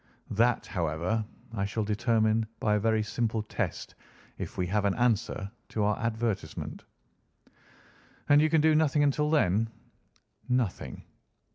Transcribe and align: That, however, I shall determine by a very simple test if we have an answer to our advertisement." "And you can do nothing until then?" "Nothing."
That, 0.31 0.65
however, 0.65 1.23
I 1.53 1.63
shall 1.65 1.83
determine 1.83 2.47
by 2.59 2.73
a 2.73 2.79
very 2.79 3.03
simple 3.03 3.43
test 3.43 3.93
if 4.39 4.57
we 4.57 4.65
have 4.65 4.83
an 4.85 4.95
answer 4.95 5.51
to 5.69 5.83
our 5.83 5.95
advertisement." 5.99 6.83
"And 8.27 8.41
you 8.41 8.49
can 8.49 8.61
do 8.61 8.73
nothing 8.73 9.03
until 9.03 9.29
then?" 9.29 9.69
"Nothing." 10.49 11.03